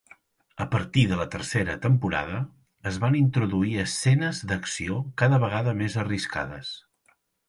[0.63, 2.39] A partir de la tercera temporada,
[2.91, 6.73] es van introduir escenes d'acció cada vegada més arriscades.